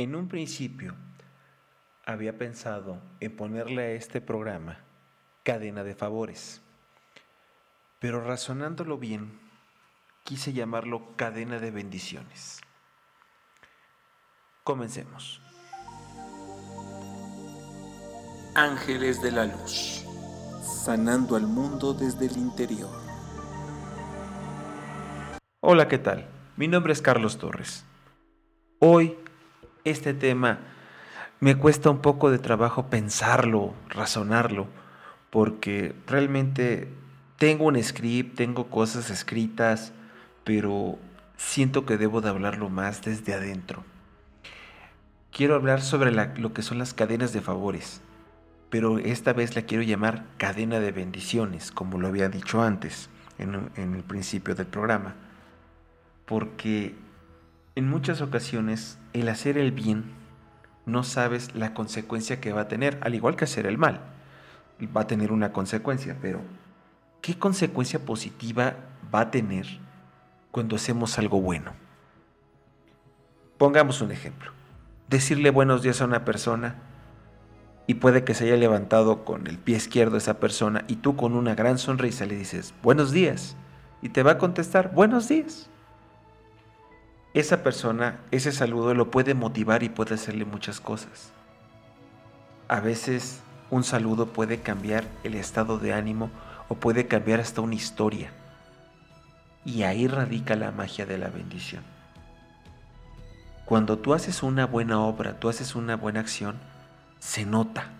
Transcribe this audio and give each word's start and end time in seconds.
En 0.00 0.16
un 0.16 0.28
principio 0.28 0.94
había 2.06 2.38
pensado 2.38 3.02
en 3.20 3.36
ponerle 3.36 3.82
a 3.82 3.90
este 3.90 4.22
programa 4.22 4.78
cadena 5.42 5.84
de 5.84 5.94
favores, 5.94 6.62
pero 7.98 8.24
razonándolo 8.24 8.96
bien, 8.96 9.38
quise 10.24 10.54
llamarlo 10.54 11.14
cadena 11.16 11.58
de 11.58 11.70
bendiciones. 11.70 12.62
Comencemos. 14.64 15.42
Ángeles 18.54 19.20
de 19.20 19.32
la 19.32 19.44
Luz, 19.44 20.06
sanando 20.82 21.36
al 21.36 21.46
mundo 21.46 21.92
desde 21.92 22.24
el 22.24 22.38
interior. 22.38 22.98
Hola, 25.60 25.88
¿qué 25.88 25.98
tal? 25.98 26.26
Mi 26.56 26.68
nombre 26.68 26.94
es 26.94 27.02
Carlos 27.02 27.36
Torres. 27.36 27.84
Hoy 28.78 29.18
este 29.84 30.14
tema 30.14 30.58
me 31.40 31.56
cuesta 31.56 31.88
un 31.90 32.00
poco 32.00 32.30
de 32.30 32.38
trabajo 32.38 32.90
pensarlo, 32.90 33.74
razonarlo, 33.88 34.68
porque 35.30 35.94
realmente 36.06 36.88
tengo 37.38 37.64
un 37.64 37.82
script, 37.82 38.36
tengo 38.36 38.68
cosas 38.68 39.08
escritas, 39.08 39.92
pero 40.44 40.98
siento 41.36 41.86
que 41.86 41.96
debo 41.96 42.20
de 42.20 42.28
hablarlo 42.28 42.68
más 42.68 43.02
desde 43.02 43.32
adentro. 43.32 43.84
Quiero 45.32 45.54
hablar 45.54 45.80
sobre 45.80 46.10
lo 46.12 46.52
que 46.52 46.62
son 46.62 46.78
las 46.78 46.92
cadenas 46.92 47.32
de 47.32 47.40
favores, 47.40 48.02
pero 48.68 48.98
esta 48.98 49.32
vez 49.32 49.56
la 49.56 49.62
quiero 49.62 49.82
llamar 49.82 50.26
cadena 50.36 50.80
de 50.80 50.92
bendiciones, 50.92 51.70
como 51.70 51.98
lo 51.98 52.08
había 52.08 52.28
dicho 52.28 52.60
antes, 52.60 53.08
en, 53.38 53.70
en 53.76 53.94
el 53.94 54.02
principio 54.02 54.54
del 54.54 54.66
programa, 54.66 55.14
porque 56.26 56.94
en 57.80 57.88
muchas 57.88 58.20
ocasiones 58.20 58.98
el 59.14 59.30
hacer 59.30 59.56
el 59.56 59.72
bien 59.72 60.12
no 60.84 61.02
sabes 61.02 61.54
la 61.54 61.72
consecuencia 61.72 62.38
que 62.38 62.52
va 62.52 62.62
a 62.62 62.68
tener, 62.68 62.98
al 63.00 63.14
igual 63.14 63.36
que 63.36 63.44
hacer 63.44 63.64
el 63.64 63.78
mal. 63.78 64.02
Va 64.94 65.02
a 65.02 65.06
tener 65.06 65.32
una 65.32 65.54
consecuencia, 65.54 66.18
pero 66.20 66.42
¿qué 67.22 67.38
consecuencia 67.38 67.98
positiva 68.00 68.76
va 69.14 69.20
a 69.20 69.30
tener 69.30 69.66
cuando 70.50 70.76
hacemos 70.76 71.18
algo 71.18 71.40
bueno? 71.40 71.72
Pongamos 73.56 74.02
un 74.02 74.12
ejemplo. 74.12 74.52
Decirle 75.08 75.48
buenos 75.48 75.80
días 75.82 76.02
a 76.02 76.04
una 76.04 76.26
persona 76.26 76.76
y 77.86 77.94
puede 77.94 78.24
que 78.24 78.34
se 78.34 78.44
haya 78.44 78.56
levantado 78.56 79.24
con 79.24 79.46
el 79.46 79.56
pie 79.56 79.78
izquierdo 79.78 80.18
esa 80.18 80.38
persona 80.38 80.84
y 80.86 80.96
tú 80.96 81.16
con 81.16 81.34
una 81.34 81.54
gran 81.54 81.78
sonrisa 81.78 82.26
le 82.26 82.36
dices 82.36 82.74
buenos 82.82 83.10
días 83.10 83.56
y 84.02 84.10
te 84.10 84.22
va 84.22 84.32
a 84.32 84.38
contestar 84.38 84.92
buenos 84.94 85.28
días 85.28 85.69
esa 87.32 87.62
persona, 87.62 88.18
ese 88.32 88.50
saludo 88.50 88.92
lo 88.94 89.10
puede 89.10 89.34
motivar 89.34 89.82
y 89.84 89.88
puede 89.88 90.14
hacerle 90.14 90.44
muchas 90.44 90.80
cosas. 90.80 91.30
A 92.66 92.80
veces 92.80 93.40
un 93.70 93.84
saludo 93.84 94.26
puede 94.26 94.60
cambiar 94.60 95.04
el 95.22 95.34
estado 95.34 95.78
de 95.78 95.92
ánimo 95.92 96.30
o 96.68 96.74
puede 96.74 97.06
cambiar 97.06 97.38
hasta 97.38 97.60
una 97.60 97.76
historia. 97.76 98.32
Y 99.64 99.84
ahí 99.84 100.08
radica 100.08 100.56
la 100.56 100.72
magia 100.72 101.06
de 101.06 101.18
la 101.18 101.28
bendición. 101.28 101.84
Cuando 103.64 103.98
tú 103.98 104.14
haces 104.14 104.42
una 104.42 104.66
buena 104.66 105.00
obra, 105.00 105.38
tú 105.38 105.48
haces 105.48 105.76
una 105.76 105.94
buena 105.94 106.18
acción, 106.18 106.56
se 107.20 107.44
nota, 107.44 107.90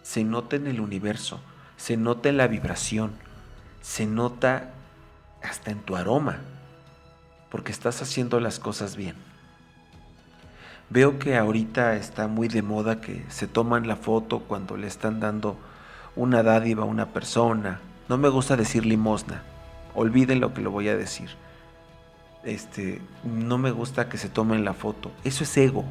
se 0.00 0.24
nota 0.24 0.56
en 0.56 0.66
el 0.66 0.80
universo, 0.80 1.40
se 1.76 1.98
nota 1.98 2.30
en 2.30 2.38
la 2.38 2.46
vibración, 2.46 3.12
se 3.82 4.06
nota 4.06 4.70
hasta 5.42 5.70
en 5.70 5.80
tu 5.80 5.96
aroma 5.96 6.38
porque 7.50 7.72
estás 7.72 8.00
haciendo 8.02 8.40
las 8.40 8.58
cosas 8.58 8.96
bien. 8.96 9.16
Veo 10.88 11.18
que 11.18 11.36
ahorita 11.36 11.94
está 11.96 12.26
muy 12.26 12.48
de 12.48 12.62
moda 12.62 13.00
que 13.00 13.24
se 13.28 13.46
toman 13.46 13.86
la 13.86 13.96
foto 13.96 14.40
cuando 14.40 14.76
le 14.76 14.86
están 14.86 15.20
dando 15.20 15.56
una 16.16 16.42
dádiva 16.42 16.82
a 16.82 16.86
una 16.86 17.06
persona. 17.06 17.80
No 18.08 18.18
me 18.18 18.28
gusta 18.28 18.56
decir 18.56 18.84
limosna. 18.84 19.42
Olviden 19.94 20.40
lo 20.40 20.52
que 20.52 20.62
lo 20.62 20.70
voy 20.70 20.88
a 20.88 20.96
decir. 20.96 21.30
Este, 22.42 23.00
no 23.22 23.58
me 23.58 23.70
gusta 23.70 24.08
que 24.08 24.18
se 24.18 24.28
tomen 24.28 24.64
la 24.64 24.74
foto. 24.74 25.12
Eso 25.22 25.44
es 25.44 25.56
ego. 25.56 25.84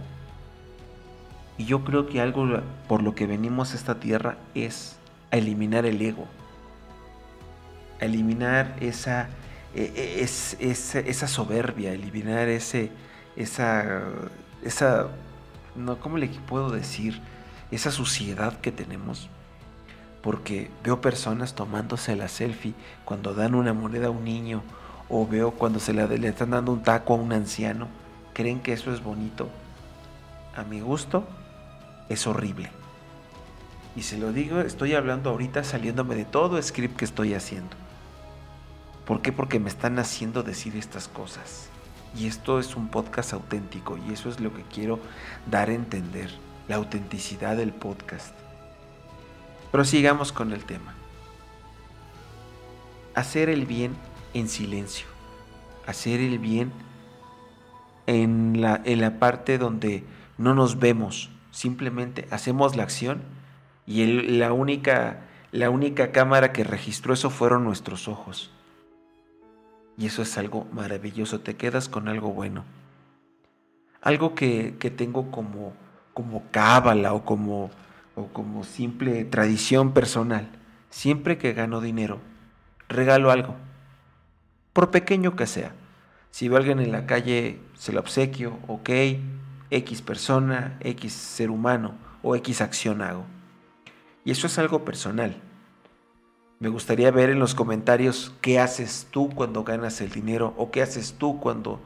Y 1.58 1.66
yo 1.66 1.84
creo 1.84 2.08
que 2.08 2.20
algo 2.20 2.62
por 2.88 3.04
lo 3.04 3.16
que 3.16 3.28
venimos 3.28 3.74
a 3.74 3.76
esta 3.76 4.00
tierra 4.00 4.38
es 4.54 4.98
a 5.32 5.38
eliminar 5.38 5.86
el 5.86 6.02
ego. 6.02 6.26
A 8.02 8.06
eliminar 8.06 8.76
esa 8.82 9.30
e, 9.76 9.84
e, 9.84 10.24
es, 10.24 10.56
esa 10.62 11.28
soberbia, 11.28 11.92
eliminar 11.92 12.48
ese, 12.48 12.92
esa, 13.36 14.02
esa, 14.64 15.08
no, 15.76 16.00
¿cómo 16.00 16.18
le 16.18 16.28
puedo 16.28 16.72
decir? 16.72 17.22
Esa 17.72 17.92
suciedad 17.92 18.60
que 18.60 18.72
tenemos. 18.72 19.30
Porque 20.22 20.70
veo 20.84 21.00
personas 21.02 21.56
tomándose 21.56 22.16
la 22.16 22.28
selfie 22.28 22.74
cuando 23.06 23.34
dan 23.34 23.56
una 23.56 23.74
moneda 23.74 24.08
a 24.08 24.12
un 24.12 24.26
niño 24.26 24.64
o 25.08 25.26
veo 25.26 25.52
cuando 25.52 25.80
se 25.80 25.94
le, 25.94 26.06
le 26.18 26.28
están 26.28 26.50
dando 26.50 26.74
un 26.74 26.84
taco 26.84 27.14
a 27.14 27.18
un 27.18 27.32
anciano. 27.32 27.88
¿Creen 28.34 28.60
que 28.60 28.74
eso 28.74 28.94
es 28.94 29.02
bonito? 29.02 29.50
A 30.56 30.64
mi 30.64 30.82
gusto, 30.82 31.26
es 32.10 32.28
horrible. 32.28 32.70
Y 33.96 34.02
se 34.02 34.18
lo 34.18 34.34
digo, 34.34 34.60
estoy 34.60 34.94
hablando 34.94 35.30
ahorita 35.30 35.64
saliéndome 35.64 36.16
de 36.16 36.26
todo 36.26 36.62
script 36.62 36.98
que 36.98 37.06
estoy 37.06 37.34
haciendo. 37.34 37.76
¿Por 39.10 39.24
qué? 39.24 39.32
Porque 39.32 39.60
me 39.60 39.70
están 39.70 39.98
haciendo 39.98 40.44
decir 40.44 40.76
estas 40.76 41.08
cosas. 41.08 41.68
Y 42.16 42.28
esto 42.28 42.60
es 42.60 42.76
un 42.76 42.90
podcast 42.90 43.34
auténtico 43.34 43.98
y 43.98 44.14
eso 44.14 44.30
es 44.30 44.40
lo 44.40 44.54
que 44.54 44.62
quiero 44.62 45.00
dar 45.50 45.70
a 45.70 45.74
entender, 45.74 46.30
la 46.68 46.76
autenticidad 46.76 47.58
del 47.58 47.74
podcast. 47.74 48.36
Pero 49.72 49.84
sigamos 49.84 50.32
con 50.32 50.54
el 50.54 50.64
tema. 50.64 50.94
Hacer 53.16 53.50
el 53.50 53.66
bien 53.66 53.96
en 54.36 54.48
silencio. 54.48 55.08
Hacer 55.88 56.20
el 56.20 56.38
bien 56.38 56.72
en 58.06 58.62
la, 58.62 58.80
en 58.86 59.02
la 59.02 59.18
parte 59.18 59.58
donde 59.58 60.04
no 60.38 60.54
nos 60.54 60.78
vemos. 60.78 61.32
Simplemente 61.50 62.28
hacemos 62.30 62.76
la 62.76 62.84
acción 62.84 63.24
y 63.88 64.06
la, 64.06 64.54
única, 64.54 65.22
la 65.52 65.72
única 65.72 66.12
cámara 66.12 66.54
que 66.54 66.64
registró 66.64 67.16
eso 67.16 67.32
fueron 67.32 67.64
nuestros 67.64 68.08
ojos. 68.08 68.52
Y 70.00 70.06
eso 70.06 70.22
es 70.22 70.38
algo 70.38 70.66
maravilloso, 70.72 71.42
te 71.42 71.58
quedas 71.58 71.90
con 71.90 72.08
algo 72.08 72.32
bueno. 72.32 72.64
Algo 74.02 74.34
que, 74.34 74.72
tengo 74.96 75.30
como, 75.30 75.74
como 76.14 76.46
cábala 76.52 77.14
o 77.14 77.26
como, 77.26 77.70
o 78.16 78.28
como 78.28 78.64
simple 78.64 79.26
tradición 79.26 79.92
personal. 79.94 80.48
Siempre 80.90 81.38
que 81.38 81.52
gano 81.52 81.82
dinero, 81.82 82.22
regalo 82.88 83.30
algo, 83.30 83.56
por 84.72 84.90
pequeño 84.90 85.36
que 85.36 85.46
sea. 85.46 85.74
Si 86.32 86.48
veo 86.48 86.56
a 86.56 86.60
alguien 86.60 86.80
en 86.80 86.94
la 86.94 87.06
calle, 87.06 87.60
se 87.74 87.92
lo 87.92 88.00
obsequio, 88.00 88.58
ok, 88.70 88.90
X 89.70 90.02
persona, 90.02 90.78
X 90.80 91.12
ser 91.12 91.50
humano 91.50 91.96
o 92.24 92.38
X 92.38 92.62
acción 92.62 93.02
hago. 93.02 93.26
Y 94.24 94.32
eso 94.32 94.48
es 94.48 94.58
algo 94.60 94.86
personal. 94.86 95.36
Me 96.60 96.68
gustaría 96.68 97.10
ver 97.10 97.30
en 97.30 97.40
los 97.40 97.56
comentarios 97.56 98.34
qué 98.42 98.60
haces 98.60 99.08
tú 99.12 99.30
cuando 99.30 99.64
ganas 99.64 100.02
el 100.02 100.10
dinero 100.10 100.54
o 100.58 100.72
qué 100.72 100.82
haces 100.82 101.14
tú 101.18 101.40
cuando, 101.40 101.80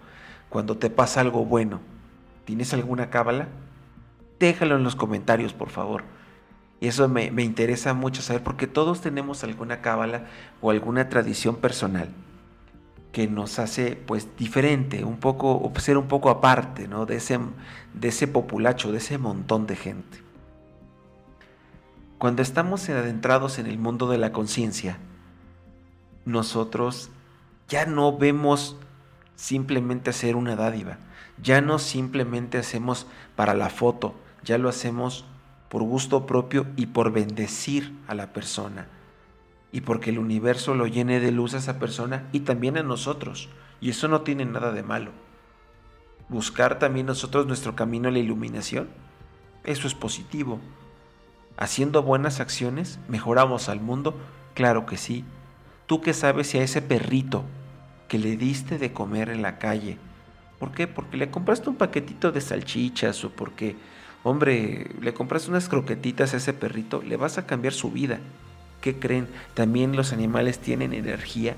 cuando 0.50 0.78
te 0.78 0.90
pasa 0.90 1.22
algo 1.22 1.46
bueno. 1.46 1.80
¿Tienes 2.46 2.74
alguna 2.74 3.12
cábala? 3.12 3.50
Déjalo 4.40 4.76
en 4.76 4.84
los 4.84 4.96
comentarios, 4.96 5.54
por 5.54 5.70
favor. 5.70 6.04
Y 6.82 6.88
eso 6.88 7.08
me, 7.08 7.30
me 7.30 7.44
interesa 7.44 7.94
mucho 7.94 8.24
saber 8.24 8.42
porque 8.42 8.66
todos 8.66 9.00
tenemos 9.00 9.44
alguna 9.44 9.82
cábala 9.82 10.26
o 10.60 10.72
alguna 10.72 11.08
tradición 11.08 11.58
personal 11.58 12.10
que 13.12 13.28
nos 13.28 13.60
hace 13.60 13.96
pues 13.96 14.28
diferente, 14.38 15.06
un 15.06 15.18
poco, 15.18 15.72
ser 15.78 16.00
un 16.00 16.08
poco 16.08 16.32
aparte 16.32 16.88
¿no? 16.88 17.06
de, 17.06 17.18
ese, 17.18 17.40
de 17.94 18.08
ese 18.08 18.28
populacho, 18.28 18.92
de 18.92 18.98
ese 18.98 19.20
montón 19.20 19.68
de 19.68 19.76
gente. 19.76 20.18
Cuando 22.24 22.42
estamos 22.42 22.88
adentrados 22.88 23.60
en 23.60 23.68
el 23.68 23.78
mundo 23.78 24.08
de 24.08 24.18
la 24.18 24.32
conciencia, 24.32 24.98
nosotros 26.24 27.10
ya 27.68 27.86
no 27.86 28.18
vemos 28.18 28.78
simplemente 29.36 30.12
hacer 30.12 30.38
una 30.38 30.56
dádiva, 30.56 31.00
ya 31.42 31.60
no 31.60 31.80
simplemente 31.80 32.58
hacemos 32.58 33.08
para 33.36 33.54
la 33.54 33.70
foto, 33.70 34.16
ya 34.42 34.58
lo 34.58 34.70
hacemos 34.70 35.26
por 35.68 35.84
gusto 35.84 36.26
propio 36.26 36.66
y 36.78 36.86
por 36.86 37.12
bendecir 37.12 37.94
a 38.08 38.16
la 38.16 38.32
persona. 38.32 38.88
Y 39.74 39.82
porque 39.82 40.12
el 40.12 40.18
universo 40.18 40.76
lo 40.76 40.88
llene 40.88 41.20
de 41.20 41.34
luz 41.34 41.56
a 41.56 41.58
esa 41.58 41.78
persona 41.78 42.30
y 42.32 42.40
también 42.40 42.78
a 42.78 42.84
nosotros. 42.84 43.50
Y 43.82 43.90
eso 43.90 44.08
no 44.08 44.22
tiene 44.22 44.46
nada 44.46 44.72
de 44.72 44.84
malo. 44.84 45.12
Buscar 46.30 46.80
también 46.80 47.06
nosotros 47.06 47.48
nuestro 47.48 47.76
camino 47.76 48.08
a 48.08 48.14
la 48.14 48.20
iluminación, 48.20 48.88
eso 49.66 49.88
es 49.88 49.94
positivo. 49.94 50.62
¿Haciendo 51.58 52.04
buenas 52.04 52.40
acciones 52.40 53.00
mejoramos 53.08 53.70
al 53.70 53.80
mundo? 53.80 54.18
Claro 54.54 54.86
que 54.86 54.98
sí. 54.98 55.24
¿Tú 55.86 56.02
qué 56.02 56.14
sabes 56.14 56.48
si 56.48 56.58
a 56.58 56.64
ese 56.64 56.82
perrito 56.82 57.44
que 58.08 58.18
le 58.20 58.38
diste 58.38 58.78
de 58.78 58.94
comer 58.94 59.30
en 59.30 59.42
la 59.42 59.58
calle 59.58 59.98
¿Por 60.64 60.72
qué? 60.72 60.88
Porque 60.88 61.18
le 61.18 61.30
compraste 61.30 61.70
un 61.70 61.76
paquetito 61.76 62.32
de 62.32 62.40
salchichas 62.40 63.26
o 63.26 63.30
porque, 63.32 63.76
hombre, 64.24 64.92
le 65.02 65.14
compraste 65.14 65.50
unas 65.50 65.68
croquetitas 65.68 66.34
a 66.34 66.38
ese 66.38 66.54
perrito, 66.54 67.02
le 67.02 67.18
vas 67.18 67.38
a 67.38 67.46
cambiar 67.46 67.74
su 67.74 67.92
vida. 67.92 68.20
¿Qué 68.80 68.98
creen? 68.98 69.28
También 69.56 69.98
los 69.98 70.14
animales 70.14 70.60
tienen 70.60 70.94
energía 70.94 71.58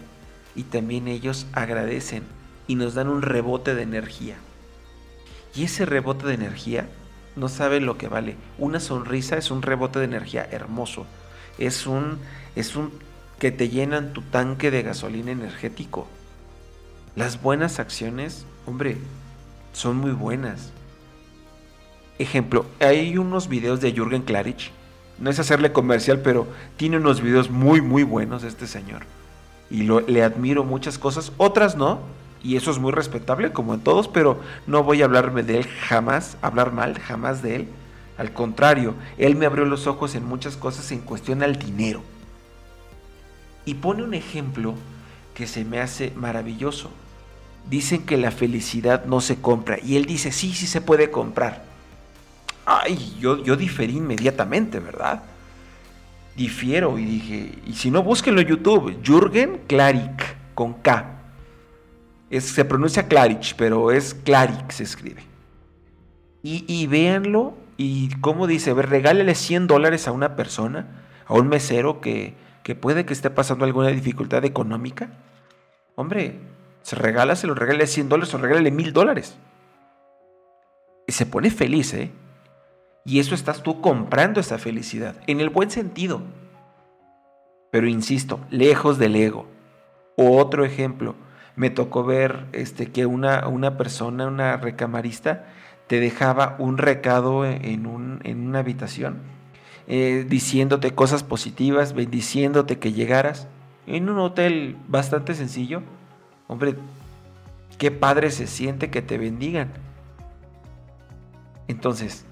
y 0.55 0.63
también 0.63 1.07
ellos 1.07 1.45
agradecen 1.53 2.23
y 2.65 2.73
nos 2.73 2.95
dan 2.95 3.07
un 3.07 3.21
rebote 3.21 3.75
de 3.75 3.83
energía. 3.83 4.37
Y 5.53 5.65
ese 5.65 5.85
rebote 5.85 6.25
de 6.25 6.33
energía 6.33 6.89
no 7.35 7.49
sabe 7.49 7.79
lo 7.79 7.97
que 7.97 8.07
vale. 8.07 8.35
Una 8.57 8.79
sonrisa 8.79 9.37
es 9.37 9.51
un 9.51 9.61
rebote 9.61 9.99
de 9.99 10.05
energía 10.05 10.47
hermoso. 10.51 11.05
Es 11.57 11.87
un 11.87 12.19
es 12.55 12.75
un 12.75 12.91
que 13.39 13.51
te 13.51 13.69
llenan 13.69 14.13
tu 14.13 14.21
tanque 14.21 14.71
de 14.71 14.83
gasolina 14.83 15.31
energético. 15.31 16.07
Las 17.15 17.41
buenas 17.41 17.79
acciones, 17.79 18.45
hombre, 18.65 18.97
son 19.73 19.97
muy 19.97 20.11
buenas. 20.11 20.71
Ejemplo, 22.17 22.65
hay 22.79 23.17
unos 23.17 23.49
videos 23.49 23.81
de 23.81 23.91
Jürgen 23.91 24.21
Klarich. 24.21 24.71
No 25.19 25.29
es 25.29 25.39
hacerle 25.39 25.71
comercial, 25.71 26.21
pero 26.21 26.47
tiene 26.77 26.97
unos 26.97 27.21
videos 27.21 27.49
muy, 27.49 27.81
muy 27.81 28.03
buenos 28.03 28.43
este 28.43 28.67
señor. 28.67 29.03
Y 29.69 29.83
lo, 29.83 30.01
le 30.01 30.23
admiro 30.23 30.63
muchas 30.63 30.97
cosas, 30.97 31.31
otras 31.37 31.75
no. 31.75 31.99
Y 32.45 32.57
eso 32.57 32.69
es 32.69 32.77
muy 32.77 32.91
respetable, 32.91 33.51
como 33.51 33.73
en 33.73 33.79
todos, 33.79 34.07
pero 34.07 34.39
no 34.67 34.83
voy 34.83 35.01
a 35.01 35.05
hablarme 35.05 35.41
de 35.41 35.57
él 35.57 35.65
jamás, 35.65 36.37
hablar 36.43 36.71
mal, 36.71 36.99
jamás 36.99 37.41
de 37.41 37.55
él. 37.55 37.67
Al 38.19 38.33
contrario, 38.33 38.93
él 39.17 39.35
me 39.35 39.47
abrió 39.47 39.65
los 39.65 39.87
ojos 39.87 40.13
en 40.13 40.23
muchas 40.25 40.55
cosas 40.55 40.91
en 40.91 40.99
cuestión 40.99 41.41
al 41.41 41.57
dinero. 41.57 42.03
Y 43.65 43.73
pone 43.73 44.03
un 44.03 44.13
ejemplo 44.13 44.75
que 45.33 45.47
se 45.47 45.65
me 45.65 45.81
hace 45.81 46.13
maravilloso. 46.15 46.91
Dicen 47.67 48.05
que 48.05 48.15
la 48.15 48.29
felicidad 48.29 49.05
no 49.05 49.21
se 49.21 49.41
compra. 49.41 49.79
Y 49.83 49.95
él 49.95 50.05
dice, 50.05 50.31
sí, 50.31 50.53
sí 50.53 50.67
se 50.67 50.81
puede 50.81 51.09
comprar. 51.09 51.65
Ay, 52.63 53.15
yo, 53.19 53.43
yo 53.43 53.55
diferí 53.55 53.97
inmediatamente, 53.97 54.79
¿verdad? 54.79 55.23
Difiero 56.35 56.99
y 56.99 57.05
dije, 57.05 57.57
y 57.65 57.73
si 57.73 57.89
no, 57.89 58.03
búsquenlo 58.03 58.39
en 58.41 58.47
YouTube. 58.49 58.99
Jürgen 59.03 59.61
Klarik, 59.65 60.53
con 60.53 60.73
K. 60.75 61.14
Se 62.29 62.65
pronuncia 62.65 63.07
Klarich, 63.07 63.55
pero 63.55 63.91
es 63.91 64.13
Klarik 64.13 64.71
se 64.71 64.83
escribe. 64.83 65.23
Y, 66.41 66.65
y 66.67 66.87
véanlo 66.87 67.55
y 67.77 68.09
cómo 68.21 68.47
dice, 68.47 68.73
ver, 68.73 68.89
regálele 68.89 69.35
100 69.35 69.67
dólares 69.67 70.07
a 70.07 70.11
una 70.11 70.35
persona, 70.35 71.03
a 71.25 71.33
un 71.33 71.47
mesero 71.47 72.01
que, 72.01 72.35
que 72.63 72.75
puede 72.75 73.05
que 73.05 73.13
esté 73.13 73.29
pasando 73.29 73.65
alguna 73.65 73.89
dificultad 73.89 74.45
económica. 74.45 75.09
Hombre, 75.95 76.39
se 76.81 76.95
regala, 76.95 77.35
se 77.35 77.47
lo 77.47 77.55
regale 77.55 77.87
100 77.87 78.09
dólares 78.09 78.33
o 78.33 78.37
regálale 78.37 78.71
1000 78.71 78.93
dólares. 78.93 79.37
Y 81.07 81.11
se 81.11 81.25
pone 81.25 81.51
feliz, 81.51 81.93
¿eh? 81.93 82.11
Y 83.05 83.19
eso 83.19 83.35
estás 83.35 83.61
tú 83.61 83.81
comprando 83.81 84.39
esa 84.39 84.57
felicidad, 84.57 85.15
en 85.27 85.39
el 85.39 85.49
buen 85.49 85.69
sentido. 85.69 86.21
Pero 87.71 87.87
insisto, 87.87 88.39
lejos 88.49 88.97
del 88.97 89.15
ego. 89.15 89.45
Otro 90.15 90.65
ejemplo, 90.65 91.15
me 91.55 91.69
tocó 91.69 92.03
ver 92.03 92.45
este, 92.51 92.87
que 92.87 93.05
una, 93.05 93.47
una 93.47 93.77
persona, 93.77 94.27
una 94.27 94.57
recamarista, 94.57 95.45
te 95.87 95.99
dejaba 95.99 96.55
un 96.59 96.77
recado 96.77 97.45
en, 97.45 97.85
un, 97.85 98.19
en 98.23 98.47
una 98.47 98.59
habitación, 98.59 99.19
eh, 99.87 100.25
diciéndote 100.27 100.95
cosas 100.95 101.23
positivas, 101.23 101.93
bendiciéndote 101.93 102.79
que 102.79 102.91
llegaras, 102.91 103.47
en 103.87 104.09
un 104.09 104.17
hotel 104.17 104.77
bastante 104.87 105.35
sencillo 105.35 105.83
Hombre, 106.47 106.75
qué 107.77 107.91
padre 107.91 108.29
se 108.31 108.47
siente 108.47 108.89
que 108.89 109.01
te 109.01 109.17
bendigan. 109.17 109.69
Entonces, 111.67 112.25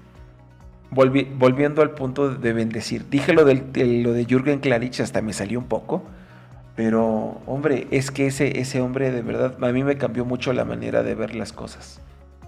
volviendo 0.90 1.82
al 1.82 1.90
punto 1.90 2.30
de 2.30 2.52
bendecir, 2.52 3.08
dije 3.08 3.32
lo, 3.32 3.44
de, 3.44 4.02
lo 4.02 4.12
de 4.12 4.24
Jürgen 4.24 4.60
Klarich, 4.60 5.00
hasta 5.00 5.20
me 5.22 5.32
salió 5.32 5.58
un 5.58 5.66
poco, 5.66 6.04
pero 6.76 7.40
hombre, 7.46 7.86
es 7.90 8.10
que 8.10 8.26
ese, 8.26 8.58
ese 8.60 8.80
hombre 8.80 9.10
de 9.10 9.22
verdad 9.22 9.56
a 9.62 9.72
mí 9.72 9.84
me 9.84 9.96
cambió 9.96 10.24
mucho 10.24 10.52
la 10.52 10.64
manera 10.64 11.02
de 11.02 11.14
ver 11.14 11.34
las 11.34 11.52
cosas, 11.52 12.00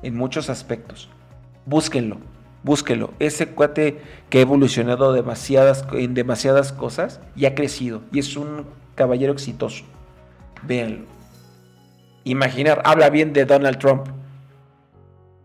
en 0.02 0.16
muchos 0.16 0.50
aspectos. 0.50 1.08
Búsquenlo, 1.64 2.18
búsquenlo. 2.62 3.12
Ese 3.18 3.48
cuate 3.48 4.00
que 4.30 4.38
ha 4.38 4.42
evolucionado 4.42 5.12
demasiadas, 5.12 5.84
en 5.92 6.14
demasiadas 6.14 6.72
cosas 6.72 7.20
y 7.34 7.46
ha 7.46 7.54
crecido, 7.54 8.02
y 8.12 8.18
es 8.18 8.36
un 8.36 8.66
caballero 8.94 9.32
exitoso. 9.32 9.84
Véanlo 10.62 11.16
imaginar, 12.26 12.82
habla 12.84 13.08
bien 13.08 13.32
de 13.32 13.44
Donald 13.44 13.78
Trump. 13.78 14.08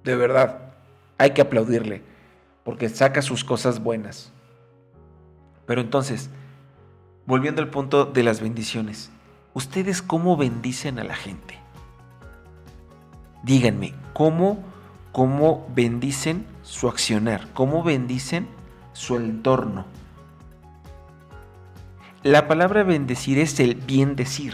De 0.04 0.16
verdad, 0.16 0.74
hay 1.18 1.30
que 1.32 1.42
aplaudirle, 1.42 2.02
porque 2.64 2.90
saca 2.90 3.22
sus 3.22 3.44
cosas 3.44 3.82
buenas. 3.82 4.32
Pero 5.68 5.82
entonces, 5.82 6.32
volviendo 7.26 7.62
al 7.62 7.70
punto 7.70 8.06
de 8.06 8.24
las 8.24 8.42
bendiciones, 8.42 9.12
¿ustedes 9.54 10.02
cómo 10.02 10.38
bendicen 10.38 11.00
a 11.00 11.04
la 11.04 11.16
gente? 11.16 11.60
Díganme, 13.44 13.94
¿cómo, 14.14 14.64
cómo 15.12 15.68
bendicen 15.74 16.46
su 16.64 16.88
accionar? 16.88 17.48
¿Cómo 17.54 17.84
bendicen 17.84 18.48
su 18.94 19.16
entorno? 19.16 19.86
La 22.24 22.48
palabra 22.48 22.84
bendecir 22.84 23.40
es 23.40 23.60
el 23.60 23.74
bien 23.74 24.16
decir. 24.16 24.54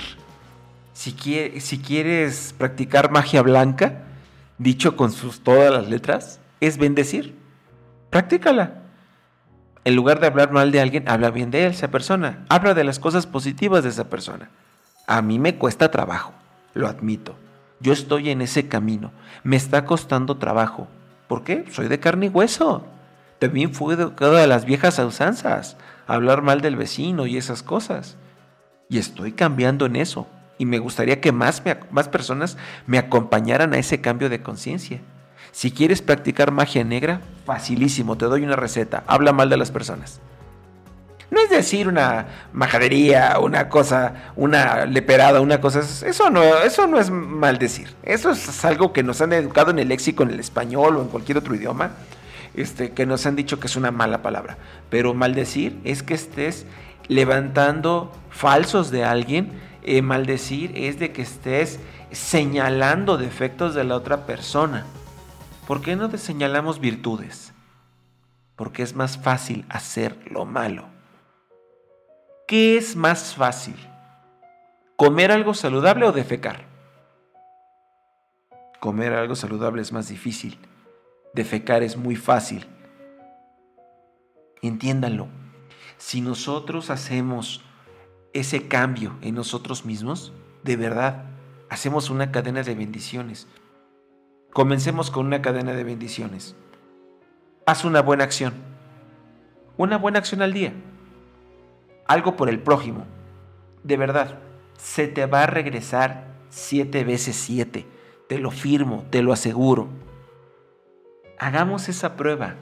Si, 0.93 1.11
quieres 1.13 2.55
practicar 2.57 3.11
magia 3.11 3.41
blanca, 3.41 4.05
dicho 4.57 4.95
con 4.95 5.11
sus 5.11 5.41
todas 5.41 5.71
las 5.71 5.89
letras, 5.89 6.39
es 6.61 6.77
bendecir. 6.77 7.37
Practícala. 8.09 8.86
En 9.87 9.95
lugar 9.95 10.19
de 10.19 10.27
hablar 10.27 10.51
mal 10.51 10.73
de 10.73 10.81
alguien, 10.81 11.07
habla 11.07 11.31
bien 11.31 11.49
de 11.49 11.65
esa 11.65 11.87
persona. 11.87 12.45
Habla 12.49 12.73
de 12.73 12.83
las 12.83 12.99
cosas 12.99 13.25
positivas 13.25 13.83
de 13.85 13.89
esa 13.89 14.09
persona. 14.09 14.49
A 15.07 15.21
mí 15.21 15.39
me 15.39 15.55
cuesta 15.55 15.91
trabajo, 15.91 16.33
lo 16.73 16.89
admito. 16.89 17.35
Yo 17.79 17.93
estoy 17.93 18.29
en 18.29 18.41
ese 18.41 18.67
camino. 18.67 19.13
Me 19.45 19.55
está 19.55 19.85
costando 19.85 20.35
trabajo. 20.35 20.89
¿Por 21.29 21.45
qué? 21.45 21.63
Soy 21.71 21.87
de 21.87 22.01
carne 22.01 22.25
y 22.25 22.29
hueso. 22.29 22.85
También 23.39 23.73
fui 23.73 23.93
educado 23.93 24.33
de 24.33 24.45
las 24.45 24.65
viejas 24.65 24.99
usanzas, 24.99 25.77
hablar 26.05 26.41
mal 26.41 26.59
del 26.59 26.75
vecino 26.75 27.25
y 27.25 27.37
esas 27.37 27.63
cosas. 27.63 28.17
Y 28.89 28.97
estoy 28.97 29.31
cambiando 29.31 29.85
en 29.85 29.95
eso 29.95 30.27
y 30.57 30.65
me 30.65 30.79
gustaría 30.79 31.21
que 31.21 31.31
más, 31.31 31.63
más 31.91 32.09
personas 32.09 32.57
me 32.87 32.97
acompañaran 32.97 33.73
a 33.73 33.77
ese 33.77 34.01
cambio 34.01 34.27
de 34.27 34.41
conciencia. 34.41 34.99
Si 35.51 35.71
quieres 35.71 36.01
practicar 36.01 36.51
magia 36.51 36.83
negra, 36.83 37.21
facilísimo, 37.45 38.17
te 38.17 38.25
doy 38.25 38.43
una 38.43 38.55
receta, 38.55 39.03
habla 39.07 39.33
mal 39.33 39.49
de 39.49 39.57
las 39.57 39.71
personas. 39.71 40.19
No 41.29 41.41
es 41.41 41.49
decir 41.49 41.87
una 41.89 42.27
majadería, 42.53 43.37
una 43.39 43.67
cosa, 43.67 44.31
una 44.35 44.85
leperada, 44.85 45.41
una 45.41 45.59
cosa, 45.59 45.79
eso 45.79 46.29
no, 46.29 46.41
eso 46.59 46.87
no 46.87 46.99
es 46.99 47.09
maldecir. 47.09 47.93
Eso 48.03 48.31
es 48.31 48.63
algo 48.63 48.93
que 48.93 49.03
nos 49.03 49.21
han 49.21 49.33
educado 49.33 49.71
en 49.71 49.79
el 49.79 49.89
léxico, 49.89 50.23
en 50.23 50.29
el 50.31 50.39
español 50.39 50.95
o 50.95 51.01
en 51.01 51.09
cualquier 51.09 51.37
otro 51.37 51.53
idioma, 51.53 51.91
este, 52.55 52.91
que 52.91 53.05
nos 53.05 53.25
han 53.25 53.35
dicho 53.35 53.59
que 53.59 53.67
es 53.67 53.75
una 53.75 53.91
mala 53.91 54.21
palabra. 54.21 54.57
Pero 54.89 55.13
maldecir 55.13 55.77
es 55.83 56.01
que 56.01 56.13
estés 56.13 56.65
levantando 57.09 58.11
falsos 58.29 58.89
de 58.89 59.03
alguien 59.03 59.51
eh, 59.89 60.01
maldecir 60.01 60.73
es 60.75 60.99
de 60.99 61.13
que 61.13 61.21
estés 61.21 61.79
señalando 62.11 63.17
defectos 63.17 63.73
de 63.73 63.85
la 63.85 63.95
otra 63.95 64.25
persona. 64.25 64.85
¿Por 65.67 65.81
qué 65.81 65.97
no 65.97 66.09
te 66.09 66.17
señalamos 66.17 66.79
virtudes? 66.79 67.53
Porque 68.55 68.83
es 68.83 68.95
más 68.95 69.17
fácil 69.17 69.65
hacer 69.67 70.17
lo 70.31 70.45
malo. 70.45 70.85
¿Qué 72.47 72.77
es 72.77 72.95
más 72.95 73.35
fácil? 73.35 73.75
¿Comer 74.95 75.29
algo 75.29 75.53
saludable 75.53 76.05
o 76.05 76.13
defecar? 76.13 76.65
Comer 78.79 79.11
algo 79.11 79.35
saludable 79.35 79.81
es 79.81 79.91
más 79.91 80.07
difícil. 80.07 80.57
Defecar 81.33 81.83
es 81.83 81.97
muy 81.97 82.15
fácil. 82.15 82.65
Entiéndanlo. 84.61 85.27
Si 85.97 86.21
nosotros 86.21 86.89
hacemos 86.89 87.61
ese 88.31 88.69
cambio 88.69 89.17
en 89.21 89.35
nosotros 89.35 89.83
mismos, 89.83 90.31
de 90.63 90.77
verdad, 90.77 91.25
hacemos 91.69 92.09
una 92.09 92.31
cadena 92.31 92.63
de 92.63 92.73
bendiciones. 92.73 93.47
Comencemos 94.57 95.11
con 95.11 95.27
una 95.27 95.43
cadena 95.43 95.73
de 95.73 95.83
bendiciones. 95.83 96.55
Haz 97.67 97.85
una 97.85 98.01
buena 98.01 98.23
acción. 98.23 98.55
Una 99.77 99.99
buena 99.99 100.17
acción 100.17 100.41
al 100.41 100.51
día. 100.51 100.73
Algo 102.07 102.35
por 102.35 102.49
el 102.49 102.59
prójimo. 102.59 103.05
De 103.83 103.97
verdad, 103.97 104.39
se 104.75 105.07
te 105.07 105.27
va 105.27 105.43
a 105.43 105.45
regresar 105.45 106.33
siete 106.49 107.03
veces 107.03 107.35
siete. 107.35 107.85
Te 108.27 108.39
lo 108.39 108.49
firmo, 108.49 109.05
te 109.11 109.21
lo 109.21 109.31
aseguro. 109.31 109.89
Hagamos 111.37 111.87
esa 111.87 112.15
prueba. 112.15 112.55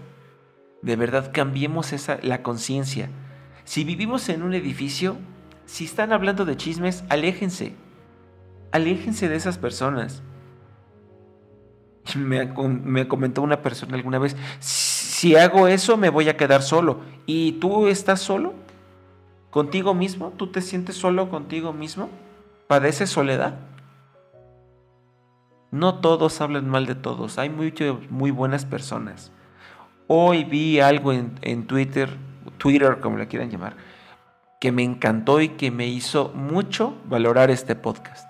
De 0.82 0.98
verdad, 0.98 1.32
cambiemos 1.34 1.94
esa, 1.94 2.20
la 2.24 2.44
conciencia. 2.44 3.08
Si 3.64 3.86
vivimos 3.86 4.28
en 4.28 4.44
un 4.44 4.54
edificio, 4.54 5.16
si 5.66 5.86
están 5.86 6.12
hablando 6.12 6.44
de 6.44 6.58
chismes, 6.58 7.06
aléjense. 7.08 7.74
Aléjense 8.74 9.30
de 9.30 9.38
esas 9.38 9.58
personas. 9.58 10.24
Me, 12.16 12.46
me 12.46 13.08
comentó 13.08 13.42
una 13.42 13.62
persona 13.62 13.96
alguna 13.96 14.20
vez, 14.20 14.36
si 14.60 15.36
hago 15.36 15.68
eso 15.68 15.98
me 15.98 16.10
voy 16.10 16.30
a 16.30 16.38
quedar 16.38 16.62
solo. 16.62 17.00
¿Y 17.26 17.54
tú 17.54 17.88
estás 17.88 18.22
solo? 18.22 18.54
¿Contigo 19.50 19.94
mismo? 19.94 20.34
¿Tú 20.38 20.52
te 20.52 20.62
sientes 20.62 20.96
solo 20.98 21.30
contigo 21.30 21.74
mismo? 21.74 22.10
¿Padeces 22.68 23.10
soledad? 23.10 23.56
No 25.72 26.00
todos 26.00 26.42
hablan 26.42 26.70
mal 26.70 26.86
de 26.86 26.96
todos, 26.96 27.38
hay 27.38 27.50
muy 27.50 28.32
buenas 28.32 28.66
personas. 28.66 29.32
Hoy 30.08 30.44
vi 30.44 30.80
algo 30.80 31.12
en, 31.12 31.40
en 31.42 31.66
Twitter, 31.68 32.10
Twitter 32.58 33.00
como 33.00 33.18
le 33.18 33.28
quieran 33.28 33.50
llamar, 33.50 33.76
que 34.60 34.72
me 34.72 34.84
encantó 34.84 35.42
y 35.42 35.50
que 35.50 35.72
me 35.72 35.88
hizo 35.88 36.32
mucho 36.36 36.96
valorar 37.06 37.50
este 37.50 37.76
podcast. 37.76 38.28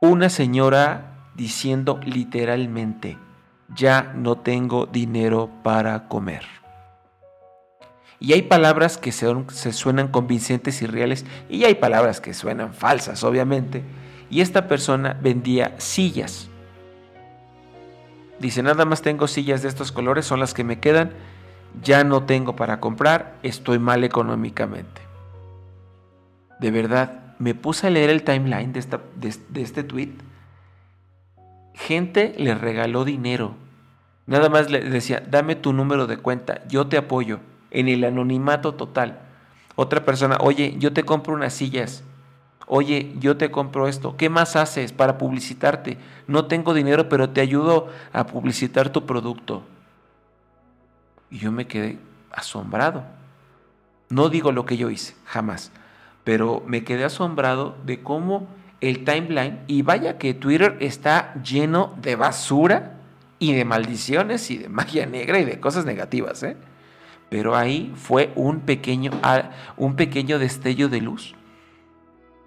Una 0.00 0.28
señora 0.28 1.13
diciendo 1.34 2.00
literalmente, 2.04 3.18
ya 3.74 4.12
no 4.14 4.38
tengo 4.38 4.86
dinero 4.86 5.50
para 5.62 6.08
comer. 6.08 6.44
Y 8.20 8.32
hay 8.32 8.42
palabras 8.42 8.96
que 8.96 9.12
se, 9.12 9.72
suenan 9.72 10.08
convincentes 10.08 10.80
y 10.82 10.86
reales 10.86 11.26
y 11.48 11.64
hay 11.64 11.74
palabras 11.74 12.20
que 12.20 12.32
suenan 12.32 12.72
falsas, 12.72 13.24
obviamente. 13.24 13.82
Y 14.30 14.40
esta 14.40 14.68
persona 14.68 15.18
vendía 15.20 15.74
sillas. 15.78 16.48
Dice, 18.38 18.62
nada 18.62 18.84
más 18.84 19.02
tengo 19.02 19.26
sillas 19.28 19.62
de 19.62 19.68
estos 19.68 19.92
colores, 19.92 20.24
son 20.24 20.40
las 20.40 20.54
que 20.54 20.64
me 20.64 20.80
quedan 20.80 21.12
ya 21.82 22.04
no 22.04 22.24
tengo 22.24 22.56
para 22.56 22.80
comprar, 22.80 23.36
estoy 23.42 23.78
mal 23.78 24.04
económicamente. 24.04 25.02
De 26.60 26.70
verdad, 26.70 27.34
me 27.38 27.54
puse 27.54 27.86
a 27.86 27.90
leer 27.90 28.10
el 28.10 28.22
timeline 28.22 28.72
de, 28.72 29.00
de, 29.16 29.62
este 29.62 29.82
tweet. 29.82 30.12
Gente 31.84 32.34
le 32.38 32.54
regaló 32.54 33.04
dinero. 33.04 33.56
Nada 34.24 34.48
más 34.48 34.70
le 34.70 34.80
decía, 34.80 35.22
dame 35.28 35.54
tu 35.54 35.74
número 35.74 36.06
de 36.06 36.16
cuenta, 36.16 36.66
yo 36.66 36.86
te 36.86 36.96
apoyo, 36.96 37.40
en 37.70 37.88
el 37.88 38.04
anonimato 38.04 38.72
total. 38.72 39.20
Otra 39.76 40.02
persona, 40.02 40.38
oye, 40.40 40.76
yo 40.78 40.94
te 40.94 41.02
compro 41.02 41.34
unas 41.34 41.52
sillas. 41.52 42.02
Oye, 42.66 43.12
yo 43.18 43.36
te 43.36 43.50
compro 43.50 43.86
esto. 43.86 44.16
¿Qué 44.16 44.30
más 44.30 44.56
haces 44.56 44.94
para 44.94 45.18
publicitarte? 45.18 45.98
No 46.26 46.46
tengo 46.46 46.72
dinero, 46.72 47.10
pero 47.10 47.28
te 47.28 47.42
ayudo 47.42 47.90
a 48.14 48.26
publicitar 48.26 48.88
tu 48.88 49.04
producto. 49.04 49.62
Y 51.28 51.40
yo 51.40 51.52
me 51.52 51.66
quedé 51.66 51.98
asombrado. 52.32 53.04
No 54.08 54.30
digo 54.30 54.52
lo 54.52 54.64
que 54.64 54.78
yo 54.78 54.88
hice, 54.88 55.16
jamás, 55.26 55.70
pero 56.24 56.62
me 56.66 56.82
quedé 56.82 57.04
asombrado 57.04 57.76
de 57.84 58.02
cómo 58.02 58.48
el 58.88 59.04
timeline, 59.04 59.60
y 59.66 59.82
vaya 59.82 60.18
que 60.18 60.34
Twitter 60.34 60.76
está 60.80 61.34
lleno 61.42 61.94
de 62.00 62.16
basura 62.16 62.98
y 63.38 63.52
de 63.52 63.64
maldiciones 63.64 64.50
y 64.50 64.58
de 64.58 64.68
magia 64.68 65.06
negra 65.06 65.38
y 65.38 65.44
de 65.44 65.60
cosas 65.60 65.84
negativas, 65.84 66.42
¿eh? 66.42 66.56
Pero 67.30 67.56
ahí 67.56 67.92
fue 67.96 68.32
un 68.36 68.60
pequeño, 68.60 69.10
un 69.76 69.96
pequeño 69.96 70.38
destello 70.38 70.88
de 70.88 71.00
luz 71.00 71.34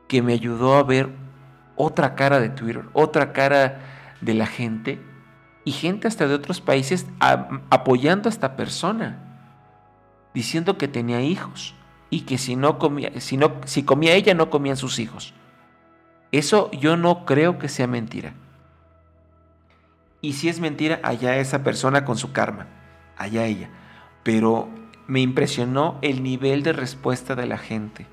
que 0.08 0.22
me 0.22 0.34
ayudó 0.34 0.76
a 0.76 0.84
ver 0.84 1.10
otra 1.76 2.16
cara 2.16 2.40
de 2.40 2.50
Twitter, 2.50 2.84
otra 2.94 3.34
cara 3.34 3.82
de 4.22 4.34
la 4.34 4.48
gente 4.48 5.02
y 5.66 5.72
gente 5.72 6.08
hasta 6.08 6.28
de 6.28 6.36
otros 6.36 6.62
países 6.62 7.08
apoyando 7.70 8.30
a 8.30 8.32
esta 8.32 8.56
persona, 8.56 9.18
diciendo 10.34 10.78
que 10.78 10.88
tenía 10.88 11.22
hijos 11.22 11.76
y 12.10 12.22
que 12.22 12.38
si 12.38 12.56
no 12.56 12.80
comía, 12.80 13.20
si 13.20 13.38
no, 13.38 13.56
si 13.66 13.84
comía 13.84 14.14
ella 14.14 14.34
no 14.34 14.50
comían 14.50 14.78
sus 14.78 15.00
hijos. 15.00 15.34
Eso 16.32 16.72
yo 16.72 16.98
no 16.98 17.26
creo 17.26 17.58
que 17.58 17.70
sea 17.70 17.88
mentira. 17.88 18.34
Y 20.22 20.34
si 20.34 20.50
es 20.50 20.60
mentira, 20.60 21.00
allá 21.04 21.38
esa 21.38 21.64
persona 21.64 22.04
con 22.04 22.18
su 22.18 22.32
karma, 22.34 22.68
allá 23.18 23.46
ella. 23.46 23.70
Pero 24.24 24.68
me 25.08 25.22
impresionó 25.22 26.00
el 26.02 26.24
nivel 26.24 26.64
de 26.64 26.74
respuesta 26.74 27.36
de 27.36 27.46
la 27.46 27.58
gente. 27.58 28.08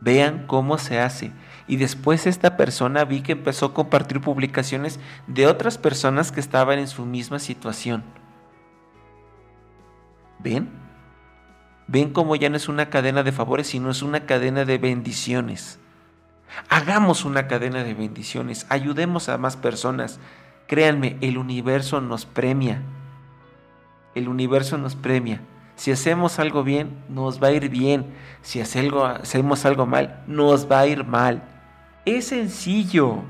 Vean 0.00 0.46
cómo 0.48 0.78
se 0.78 0.98
hace. 0.98 1.30
Y 1.68 1.76
después 1.76 2.26
esta 2.26 2.56
persona 2.56 3.04
vi 3.04 3.22
que 3.22 3.32
empezó 3.32 3.66
a 3.66 3.74
compartir 3.74 4.20
publicaciones 4.20 4.98
de 5.28 5.46
otras 5.46 5.78
personas 5.78 6.32
que 6.32 6.40
estaban 6.40 6.80
en 6.80 6.88
su 6.88 7.06
misma 7.06 7.38
situación. 7.38 8.02
¿Ven? 10.40 10.70
¿Ven 11.86 12.12
cómo 12.12 12.34
ya 12.34 12.50
no 12.50 12.56
es 12.56 12.68
una 12.68 12.90
cadena 12.90 13.22
de 13.22 13.30
favores, 13.30 13.68
sino 13.68 13.90
es 13.90 14.02
una 14.02 14.26
cadena 14.26 14.64
de 14.64 14.78
bendiciones? 14.78 15.78
Hagamos 16.68 17.24
una 17.24 17.48
cadena 17.48 17.84
de 17.84 17.94
bendiciones, 17.94 18.66
ayudemos 18.68 19.28
a 19.28 19.38
más 19.38 19.56
personas. 19.56 20.20
Créanme, 20.66 21.16
el 21.20 21.38
universo 21.38 22.00
nos 22.00 22.26
premia. 22.26 22.82
El 24.14 24.28
universo 24.28 24.78
nos 24.78 24.94
premia. 24.94 25.40
Si 25.74 25.90
hacemos 25.90 26.38
algo 26.38 26.62
bien, 26.64 27.02
nos 27.08 27.42
va 27.42 27.48
a 27.48 27.52
ir 27.52 27.68
bien. 27.68 28.06
Si 28.42 28.60
hacemos 28.60 29.64
algo 29.64 29.86
mal, 29.86 30.22
nos 30.26 30.70
va 30.70 30.80
a 30.80 30.86
ir 30.86 31.04
mal. 31.04 31.42
Es 32.04 32.28
sencillo, 32.28 33.22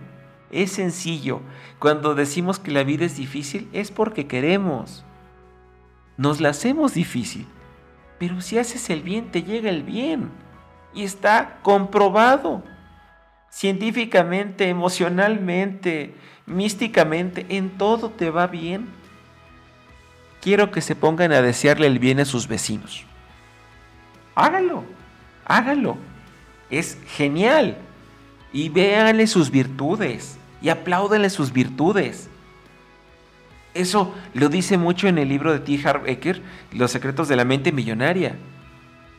es 0.50 0.72
sencillo. 0.72 1.40
Cuando 1.78 2.14
decimos 2.14 2.58
que 2.58 2.70
la 2.70 2.84
vida 2.84 3.04
es 3.04 3.16
difícil 3.16 3.68
es 3.72 3.90
porque 3.90 4.26
queremos. 4.26 5.04
Nos 6.16 6.40
la 6.40 6.50
hacemos 6.50 6.94
difícil. 6.94 7.46
Pero 8.18 8.40
si 8.40 8.58
haces 8.58 8.88
el 8.90 9.02
bien, 9.02 9.30
te 9.30 9.42
llega 9.42 9.70
el 9.70 9.82
bien. 9.82 10.30
Y 10.94 11.04
está 11.04 11.58
comprobado. 11.62 12.62
Científicamente, 13.52 14.70
emocionalmente, 14.70 16.14
místicamente, 16.46 17.44
en 17.50 17.68
todo 17.76 18.08
te 18.08 18.30
va 18.30 18.46
bien. 18.46 18.88
Quiero 20.40 20.70
que 20.70 20.80
se 20.80 20.96
pongan 20.96 21.32
a 21.32 21.42
desearle 21.42 21.86
el 21.86 21.98
bien 21.98 22.18
a 22.18 22.24
sus 22.24 22.48
vecinos. 22.48 23.04
Hágalo, 24.34 24.84
hágalo. 25.44 25.98
Es 26.70 26.98
genial 27.06 27.76
y 28.54 28.70
véanle 28.70 29.26
sus 29.26 29.50
virtudes 29.50 30.38
y 30.62 30.70
apláudenle 30.70 31.28
sus 31.28 31.52
virtudes. 31.52 32.30
Eso 33.74 34.14
lo 34.32 34.48
dice 34.48 34.78
mucho 34.78 35.08
en 35.08 35.18
el 35.18 35.28
libro 35.28 35.52
de 35.52 35.60
T. 35.60 35.86
Harv 35.86 36.08
Eker, 36.08 36.40
Los 36.72 36.90
secretos 36.90 37.28
de 37.28 37.36
la 37.36 37.44
mente 37.44 37.70
millonaria. 37.70 38.34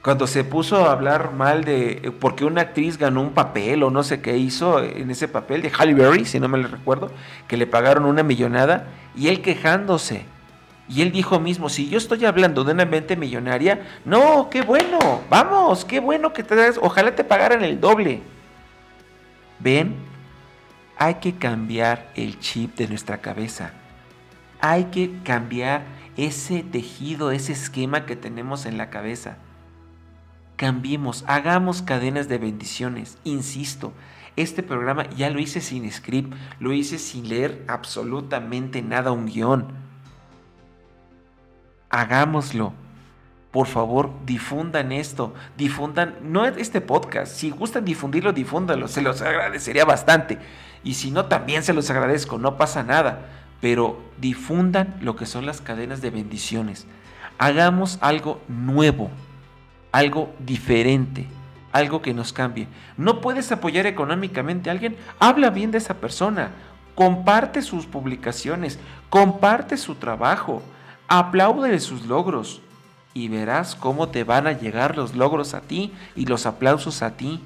Cuando 0.04 0.28
se 0.28 0.44
puso 0.44 0.86
a 0.86 0.92
hablar 0.92 1.32
mal 1.32 1.64
de 1.64 2.14
porque 2.20 2.44
una 2.44 2.60
actriz 2.62 2.98
ganó 2.98 3.22
un 3.22 3.32
papel 3.32 3.84
o 3.84 3.90
no 3.90 4.04
sé 4.04 4.22
qué 4.22 4.38
hizo 4.38 4.84
en 4.84 5.10
ese 5.10 5.30
papel 5.30 5.62
de 5.62 5.72
Halle 5.72 5.94
Berry, 5.94 6.26
si 6.26 6.42
no 6.42 6.50
me 6.50 6.58
lo 6.58 6.68
recuerdo, 6.68 7.10
que 7.48 7.56
le 7.56 7.68
pagaron 7.68 8.04
una 8.04 8.22
millonada 8.22 8.88
y 9.16 9.30
él 9.30 9.42
quejándose. 9.42 10.26
Y 10.90 11.04
él 11.04 11.14
dijo 11.14 11.40
mismo, 11.40 11.70
si 11.70 11.88
yo 11.88 11.98
estoy 11.98 12.26
hablando 12.26 12.66
de 12.66 12.74
una 12.74 12.84
mente 12.84 13.16
millonaria, 13.16 13.88
no, 14.04 14.50
qué 14.50 14.62
bueno, 14.62 15.22
vamos, 15.30 15.86
qué 15.86 16.02
bueno 16.02 16.34
que 16.34 16.44
te 16.44 16.56
das, 16.56 16.78
ojalá 16.82 17.16
te 17.16 17.24
pagaran 17.24 17.64
el 17.64 17.80
doble. 17.80 18.22
¿Ven? 19.60 19.96
Hay 20.98 21.16
que 21.16 21.36
cambiar 21.36 22.12
el 22.16 22.42
chip 22.42 22.76
de 22.76 22.90
nuestra 22.90 23.20
cabeza. 23.20 23.72
Hay 24.60 24.86
que 24.86 25.12
cambiar 25.24 25.84
ese 26.18 26.62
tejido, 26.62 27.32
ese 27.32 27.54
esquema 27.54 28.06
que 28.06 28.18
tenemos 28.18 28.66
en 28.66 28.78
la 28.78 28.90
cabeza. 28.90 29.38
Cambiemos, 30.56 31.24
hagamos 31.28 31.82
cadenas 31.82 32.28
de 32.28 32.38
bendiciones. 32.38 33.18
Insisto, 33.24 33.94
este 34.36 34.64
programa 34.64 35.10
ya 35.12 35.30
lo 35.30 35.40
hice 35.40 35.62
sin 35.62 35.92
script, 35.92 36.34
lo 36.60 36.74
hice 36.74 37.00
sin 37.00 37.30
leer 37.30 37.64
absolutamente 37.68 38.82
nada, 38.82 39.12
un 39.12 39.26
guion. 39.26 39.68
Hagámoslo 41.90 42.74
por 43.54 43.68
favor, 43.68 44.10
difundan 44.26 44.92
esto, 44.92 45.36
difundan, 45.56 46.16
no 46.24 46.44
este 46.44 46.82
podcast, 46.82 47.32
si 47.32 47.52
gustan 47.52 47.86
difundirlo, 47.86 48.34
difúndanlo, 48.34 48.88
se 48.88 49.04
los 49.04 49.22
agradecería 49.22 49.86
bastante. 49.86 50.40
Y 50.84 50.96
si 50.96 51.12
no, 51.12 51.26
también 51.26 51.62
se 51.62 51.72
los 51.72 51.88
agradezco, 51.92 52.40
no 52.40 52.58
pasa 52.58 52.82
nada. 52.82 53.30
Pero 53.62 54.02
difundan 54.20 54.96
lo 55.02 55.16
que 55.16 55.28
son 55.28 55.46
las 55.46 55.62
cadenas 55.62 56.02
de 56.02 56.10
bendiciones. 56.10 56.88
Hagamos 57.38 58.00
algo 58.02 58.42
nuevo, 58.48 59.12
algo 59.94 60.34
diferente, 60.40 61.28
algo 61.72 62.02
que 62.02 62.14
nos 62.14 62.34
cambie. 62.34 62.68
No 62.98 63.22
puedes 63.22 63.52
apoyar 63.54 63.86
económicamente 63.86 64.70
a 64.70 64.74
alguien, 64.74 64.98
habla 65.20 65.52
bien 65.52 65.72
de 65.72 65.78
esa 65.78 65.94
persona, 65.94 66.50
comparte 66.96 67.62
sus 67.62 67.86
publicaciones, 67.86 68.80
comparte 69.10 69.78
su 69.78 69.96
trabajo, 69.96 70.62
aplaude 71.08 71.80
sus 71.80 72.08
logros 72.08 72.62
y 73.14 73.28
verás 73.28 73.76
cómo 73.76 74.10
te 74.10 74.24
van 74.24 74.48
a 74.48 74.54
llegar 74.54 74.98
los 74.98 75.16
logros 75.16 75.54
a 75.54 75.62
ti 75.62 75.94
y 76.16 76.26
los 76.26 76.48
aplausos 76.48 77.04
a 77.04 77.12
ti, 77.12 77.40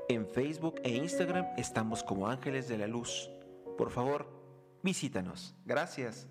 En 0.09 0.27
Facebook 0.27 0.81
e 0.85 0.91
Instagram 0.91 1.47
estamos 1.57 2.05
como 2.05 2.29
Ángeles 2.29 2.69
de 2.69 2.79
la 2.79 2.87
Luz. 2.87 3.31
Por 3.77 3.91
favor, 3.91 4.27
visítanos. 4.83 5.55
Gracias. 5.65 6.29